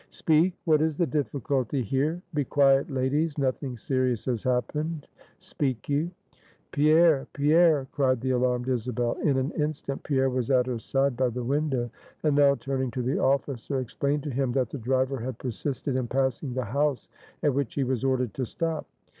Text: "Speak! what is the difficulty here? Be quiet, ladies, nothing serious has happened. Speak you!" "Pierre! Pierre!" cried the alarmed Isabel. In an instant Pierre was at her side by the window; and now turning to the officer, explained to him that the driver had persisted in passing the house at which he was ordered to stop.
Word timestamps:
"Speak! 0.09 0.55
what 0.65 0.81
is 0.81 0.97
the 0.97 1.05
difficulty 1.05 1.83
here? 1.83 2.23
Be 2.33 2.43
quiet, 2.43 2.89
ladies, 2.89 3.37
nothing 3.37 3.77
serious 3.77 4.25
has 4.25 4.41
happened. 4.41 5.05
Speak 5.37 5.87
you!" 5.89 6.09
"Pierre! 6.71 7.27
Pierre!" 7.33 7.85
cried 7.91 8.19
the 8.19 8.31
alarmed 8.31 8.67
Isabel. 8.67 9.13
In 9.23 9.37
an 9.37 9.51
instant 9.51 10.01
Pierre 10.01 10.31
was 10.31 10.49
at 10.49 10.65
her 10.65 10.79
side 10.79 11.15
by 11.15 11.29
the 11.29 11.43
window; 11.43 11.91
and 12.23 12.35
now 12.35 12.55
turning 12.55 12.89
to 12.89 13.03
the 13.03 13.19
officer, 13.19 13.77
explained 13.79 14.23
to 14.23 14.31
him 14.31 14.51
that 14.53 14.71
the 14.71 14.79
driver 14.79 15.19
had 15.19 15.37
persisted 15.37 15.95
in 15.95 16.07
passing 16.07 16.55
the 16.55 16.65
house 16.65 17.07
at 17.43 17.53
which 17.53 17.75
he 17.75 17.83
was 17.83 18.03
ordered 18.03 18.33
to 18.33 18.45
stop. 18.47 18.87